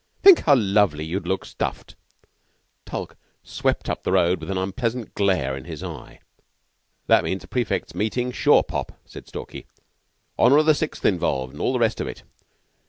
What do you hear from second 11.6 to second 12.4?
all the rest of it.